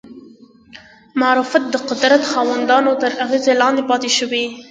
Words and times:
معرفت 1.19 1.63
د 1.73 1.75
قدرت 1.89 2.23
خاوندانو 2.31 2.91
تر 3.01 3.11
اغېزې 3.23 3.53
لاندې 3.61 3.81
پاتې 3.89 4.09
شوی 4.17 4.45